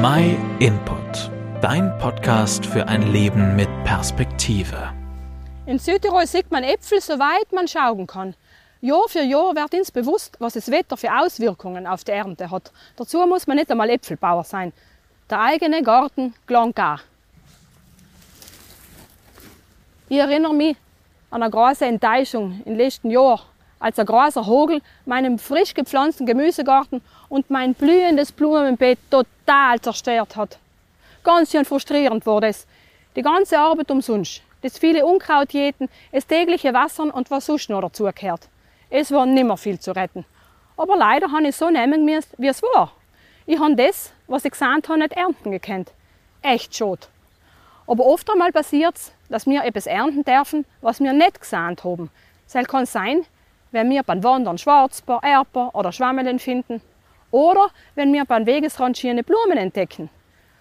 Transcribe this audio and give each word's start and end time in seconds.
My 0.00 0.36
Input, 0.60 1.28
dein 1.60 1.98
Podcast 1.98 2.64
für 2.64 2.86
ein 2.86 3.10
Leben 3.10 3.56
mit 3.56 3.68
Perspektive. 3.82 4.92
In 5.66 5.80
Südtirol 5.80 6.24
sieht 6.24 6.52
man 6.52 6.62
Äpfel, 6.62 7.00
soweit 7.00 7.52
man 7.52 7.66
schauen 7.66 8.06
kann. 8.06 8.36
Jahr 8.80 9.08
für 9.08 9.22
Jahr 9.22 9.56
wird 9.56 9.74
uns 9.74 9.90
bewusst, 9.90 10.36
was 10.38 10.52
das 10.52 10.70
Wetter 10.70 10.96
für 10.96 11.12
Auswirkungen 11.12 11.84
auf 11.84 12.04
die 12.04 12.12
Ernte 12.12 12.48
hat. 12.48 12.70
Dazu 12.94 13.26
muss 13.26 13.48
man 13.48 13.56
nicht 13.56 13.72
einmal 13.72 13.90
Äpfelbauer 13.90 14.44
sein. 14.44 14.72
Der 15.28 15.40
eigene 15.40 15.82
Garten 15.82 16.32
gelangt 16.46 16.76
gar. 16.76 17.00
Ich 20.08 20.18
erinnere 20.18 20.54
mich 20.54 20.76
an 21.28 21.42
eine 21.42 21.50
große 21.50 21.86
Enttäuschung 21.86 22.62
im 22.64 22.76
letzten 22.76 23.10
Jahr, 23.10 23.40
als 23.80 23.98
ein 23.98 24.06
großer 24.06 24.46
Hogel 24.46 24.80
meinen 25.06 25.38
frisch 25.38 25.74
gepflanzten 25.74 26.26
Gemüsegarten 26.26 27.00
und 27.28 27.50
mein 27.50 27.74
blühendes 27.74 28.32
Blumenbeet 28.32 28.98
total 29.10 29.80
zerstört 29.80 30.36
hat. 30.36 30.58
Ganz 31.24 31.50
schön 31.50 31.64
frustrierend 31.64 32.26
war 32.26 32.40
das. 32.40 32.66
Die 33.16 33.22
ganze 33.22 33.58
Arbeit 33.58 33.90
umsonst. 33.90 34.42
Das 34.62 34.78
viele 34.78 35.06
Unkraut 35.06 35.52
jäten, 35.52 35.88
das 36.10 36.26
tägliche 36.26 36.74
Wassern 36.74 37.10
und 37.10 37.30
was 37.30 37.46
sonst 37.46 37.70
noch 37.70 37.80
dazugehört. 37.80 38.48
Es 38.90 39.12
war 39.12 39.26
nimmer 39.26 39.56
viel 39.56 39.78
zu 39.78 39.92
retten. 39.92 40.24
Aber 40.76 40.96
leider 40.96 41.30
habe 41.30 41.48
ich 41.48 41.56
so 41.56 41.70
nehmen 41.70 42.04
müssen, 42.04 42.30
wie 42.38 42.48
es 42.48 42.62
war. 42.62 42.92
Ich 43.46 43.58
habe 43.58 43.76
das, 43.76 44.12
was 44.26 44.44
ich 44.44 44.52
gesandt 44.52 44.88
habe, 44.88 45.00
nicht 45.00 45.12
ernten 45.12 45.50
gekannt. 45.50 45.92
Echt 46.42 46.74
schade. 46.74 47.06
Aber 47.86 48.04
oft 48.04 48.30
einmal 48.30 48.52
passiert 48.52 48.96
es, 48.96 49.12
dass 49.28 49.46
wir 49.46 49.64
etwas 49.64 49.86
ernten 49.86 50.24
dürfen, 50.24 50.64
was 50.80 51.00
wir 51.00 51.12
nicht 51.12 51.40
gesandt 51.40 51.84
haben. 51.84 52.10
Es 52.46 52.66
kann 52.66 52.86
sein, 52.86 53.24
wenn 53.70 53.90
wir 53.90 54.02
beim 54.02 54.22
Wandern 54.24 54.58
Schwarzbeer, 54.58 55.20
Erper 55.22 55.74
oder 55.74 55.92
Schwammeln 55.92 56.38
finden. 56.38 56.80
Oder 57.30 57.68
wenn 57.94 58.12
wir 58.12 58.24
beim 58.24 58.46
Wegesrand 58.46 58.96
schöne 58.96 59.22
Blumen 59.22 59.58
entdecken. 59.58 60.08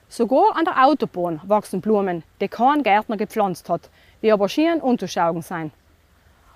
Sogar 0.09 0.55
an 0.55 0.65
der 0.65 0.85
Autobahn 0.85 1.41
wachsen 1.45 1.81
Blumen, 1.81 2.23
die 2.39 2.47
kein 2.47 2.83
Gärtner 2.83 3.17
gepflanzt 3.17 3.69
hat, 3.69 3.89
die 4.21 4.31
aber 4.31 4.49
schön 4.49 4.79
unzuschauen 4.79 5.41
sein. 5.41 5.71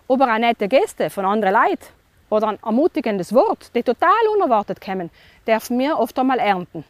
Aber 0.08 0.34
auch 0.34 0.38
nette 0.38 0.68
Gäste 0.68 1.10
von 1.10 1.26
anderen 1.26 1.54
Leuten 1.54 1.88
oder 2.30 2.48
ein 2.48 2.60
ermutigendes 2.64 3.34
Wort, 3.34 3.76
die 3.76 3.84
total 3.84 4.28
unerwartet 4.36 4.80
kommen, 4.82 5.10
dürfen 5.46 5.78
wir 5.80 6.00
oft 6.00 6.18
einmal 6.18 6.40
ernten. 6.40 6.86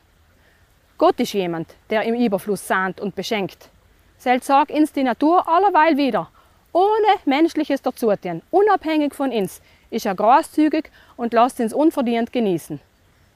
Gott 0.98 1.20
ist 1.20 1.34
jemand, 1.34 1.76
der 1.89 2.04
im 2.04 2.14
Überfluss 2.14 2.67
sahnt 2.67 3.02
und 3.02 3.16
beschenkt. 3.16 3.70
Selbst 4.17 4.45
sagt 4.45 4.72
uns 4.72 4.94
die 4.94 5.04
Natur 5.04 5.48
allerweil 5.48 5.98
wieder, 5.98 6.30
ohne 6.73 7.08
menschliches 7.25 7.81
Dazutun, 7.81 8.41
unabhängig 8.52 9.14
von 9.14 9.31
uns, 9.31 9.61
ist 9.89 10.05
er 10.05 10.16
großzügig 10.16 10.89
und 11.17 11.33
lässt 11.33 11.59
uns 11.59 11.73
unverdient 11.73 12.31
genießen. 12.31 12.80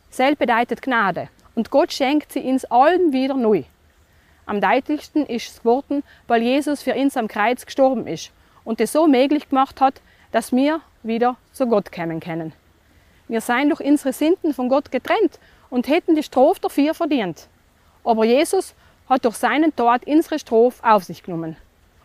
Sel 0.10 0.36
bedeutet 0.36 0.82
Gnade 0.82 1.30
und 1.56 1.70
Gott 1.70 1.92
schenkt 1.92 2.32
sie 2.32 2.42
uns 2.42 2.66
allen 2.66 3.12
wieder 3.12 3.36
neu. 3.36 3.64
Am 4.46 4.62
deutlichsten 4.62 5.26
ist 5.26 5.50
es 5.50 5.60
geworden, 5.60 6.04
weil 6.28 6.42
Jesus 6.42 6.84
für 6.84 6.94
uns 6.96 7.18
am 7.18 7.28
Kreuz 7.28 7.66
gestorben 7.66 8.08
ist 8.08 8.32
und 8.64 8.80
es 8.80 8.92
so 8.92 9.08
möglich 9.08 9.50
gemacht 9.50 9.82
hat, 9.82 10.02
dass 10.32 10.52
wir 10.52 10.82
wieder 11.04 11.36
zu 11.52 11.68
Gott 11.68 11.92
kommen 11.92 12.20
können. 12.20 12.54
Wir 13.28 13.42
seien 13.42 13.70
durch 13.70 13.82
unsere 13.82 14.14
Sünden 14.14 14.54
von 14.54 14.70
Gott 14.70 14.92
getrennt 14.92 15.40
und 15.70 15.88
hätten 15.88 16.16
die 16.16 16.24
Strophe 16.24 16.62
dafür 16.62 16.94
verdient. 16.94 17.48
Aber 18.04 18.24
Jesus 18.24 18.76
hat 19.10 19.26
durch 19.26 19.36
seinen 19.36 19.76
Tod 19.76 20.06
unsere 20.06 20.38
Strophe 20.38 20.84
auf 20.84 21.04
sich 21.04 21.24
genommen. 21.24 21.58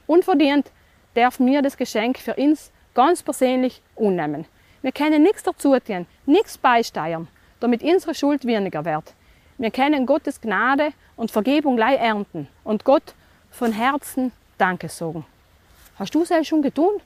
Unverdient 0.07 0.71
darf 1.15 1.41
mir 1.41 1.63
das 1.63 1.77
Geschenk 1.77 2.19
für 2.19 2.35
uns 2.35 2.71
ganz 2.95 3.23
persönlich 3.23 3.83
unnehmen. 3.95 4.47
Wir 4.83 4.93
können 4.93 5.23
nichts 5.23 5.43
dazu 5.43 5.79
tun, 5.79 6.07
nichts 6.27 6.59
beisteuern 6.59 7.29
damit 7.61 7.83
unsere 7.83 8.15
Schuld 8.15 8.45
weniger 8.45 8.85
wird. 8.85 9.15
Wir 9.59 9.71
können 9.71 10.07
Gottes 10.07 10.41
Gnade 10.41 10.93
und 11.17 11.31
Vergebung 11.31 11.77
lei 11.77 11.95
ernten 11.95 12.49
und 12.65 12.85
Gott 12.85 13.15
von 13.51 13.73
Herzen 13.73 14.33
Danke 14.59 14.89
sagen. 14.89 15.25
Hast 15.99 16.15
du 16.15 16.23
es 16.23 16.49
schon 16.49 16.63
getan? 16.63 17.01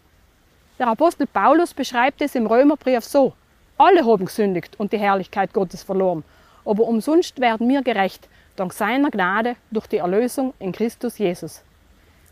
Der 0.79 0.89
Apostel 0.89 1.27
Paulus 1.27 1.75
beschreibt 1.75 2.23
es 2.23 2.35
im 2.35 2.47
Römerbrief 2.47 3.05
so. 3.05 3.35
Alle 3.77 4.05
haben 4.05 4.27
gesündigt 4.27 4.79
und 4.79 4.93
die 4.93 4.99
Herrlichkeit 4.99 5.53
Gottes 5.53 5.83
verloren. 5.83 6.25
Aber 6.65 6.85
umsonst 6.85 7.41
werden 7.41 7.69
wir 7.69 7.83
gerecht, 7.83 8.29
dank 8.57 8.73
seiner 8.73 9.11
Gnade 9.11 9.57
durch 9.71 9.89
die 9.89 9.99
Erlösung 9.99 10.55
in 10.61 10.73
Christus 10.73 11.19
Jesus. 11.19 11.63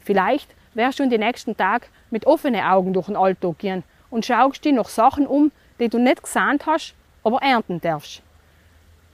Vielleicht 0.04 0.48
wirst 0.74 0.98
du 0.98 1.02
in 1.02 1.10
den 1.10 1.20
nächsten 1.20 1.56
Tag 1.56 1.88
mit 2.10 2.26
offenen 2.26 2.64
Augen 2.64 2.92
durch 2.92 3.06
den 3.06 3.16
Alltag 3.16 3.58
gehen 3.58 3.82
und 4.10 4.26
schaust 4.26 4.64
dir 4.64 4.72
noch 4.72 4.88
Sachen 4.88 5.26
um, 5.26 5.52
die 5.78 5.88
du 5.88 5.98
nicht 5.98 6.22
gesahnt 6.22 6.66
hast 6.66 6.94
aber 7.24 7.42
ernten 7.42 7.80
darfst. 7.80 8.22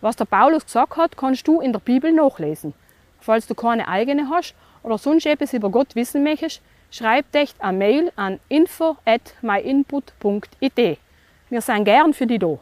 Was 0.00 0.16
der 0.16 0.24
Paulus 0.24 0.64
gesagt 0.64 0.96
hat, 0.96 1.16
kannst 1.16 1.46
du 1.48 1.60
in 1.60 1.72
der 1.72 1.80
Bibel 1.80 2.12
nachlesen. 2.12 2.74
Falls 3.20 3.46
du 3.46 3.54
keine 3.54 3.88
eigene 3.88 4.30
hast 4.30 4.54
oder 4.82 4.98
sonst 4.98 5.26
etwas 5.26 5.52
über 5.52 5.70
Gott 5.70 5.94
wissen 5.94 6.22
möchtest, 6.22 6.62
schreib 6.90 7.30
dich 7.32 7.54
eine 7.58 7.76
Mail 7.76 8.12
an 8.16 8.38
info 8.48 8.96
at 9.04 9.34
myinput.it. 9.42 10.98
Wir 11.50 11.60
sind 11.60 11.84
gern 11.84 12.14
für 12.14 12.26
dich 12.26 12.38
da. 12.38 12.58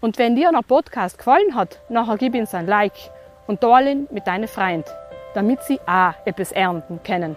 Und 0.00 0.18
wenn 0.18 0.36
dir 0.36 0.50
der 0.50 0.62
Podcast 0.62 1.16
gefallen 1.16 1.54
hat, 1.54 1.78
nachher 1.88 2.18
gib 2.18 2.34
uns 2.34 2.54
ein 2.54 2.66
Like 2.66 3.10
und 3.46 3.60
teile 3.60 3.92
ihn 3.92 4.08
mit 4.10 4.26
deinen 4.26 4.48
Freunden, 4.48 4.90
damit 5.34 5.62
sie 5.62 5.80
auch 5.86 6.14
etwas 6.26 6.52
ernten 6.52 7.00
können. 7.04 7.36